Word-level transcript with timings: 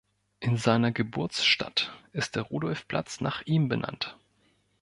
In 0.39 0.57
seiner 0.57 0.91
Geburtsstadt 0.91 1.91
ist 2.11 2.35
der 2.35 2.41
Rudolfplatz 2.41 3.21
nach 3.21 3.43
ihm 3.43 3.67
benannt. 3.69 4.17